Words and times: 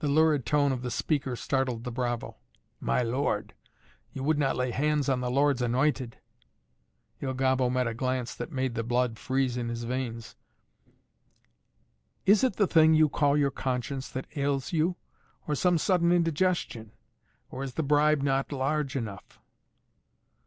The 0.00 0.08
lurid 0.08 0.44
tone 0.44 0.70
of 0.70 0.82
the 0.82 0.90
speaker 0.90 1.34
startled 1.34 1.84
the 1.84 1.90
bravo. 1.90 2.36
"My 2.78 3.00
lord, 3.00 3.54
you 4.12 4.22
would 4.22 4.38
not 4.38 4.54
lay 4.54 4.70
hands 4.70 5.08
on 5.08 5.20
the 5.22 5.30
Lord's 5.30 5.62
anointed?" 5.62 6.18
Il 7.22 7.32
Gobbo 7.32 7.70
met 7.70 7.86
a 7.86 7.94
glance 7.94 8.34
that 8.34 8.52
made 8.52 8.74
the 8.74 8.82
blood 8.84 9.18
freeze 9.18 9.56
in 9.56 9.70
his 9.70 9.84
veins. 9.84 10.36
"Is 12.26 12.44
it 12.44 12.56
the 12.56 12.66
thing 12.66 12.92
you 12.92 13.08
call 13.08 13.34
your 13.34 13.50
conscience 13.50 14.10
that 14.10 14.26
ails 14.36 14.74
you, 14.74 14.96
or 15.48 15.54
some 15.54 15.78
sudden 15.78 16.12
indigestion? 16.12 16.92
Or 17.48 17.64
is 17.64 17.72
the 17.72 17.82
bribe 17.82 18.20
not 18.20 18.52
large 18.52 18.94
enough?" 18.94 19.40